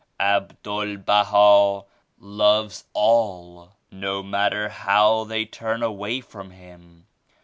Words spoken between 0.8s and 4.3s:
Baha loves all no